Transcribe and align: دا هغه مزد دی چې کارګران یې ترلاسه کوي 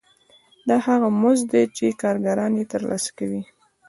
دا 0.67 0.75
هغه 0.87 1.07
مزد 1.21 1.47
دی 1.53 1.63
چې 1.75 1.97
کارګران 2.01 2.51
یې 2.59 2.65
ترلاسه 2.73 3.09
کوي 3.17 3.41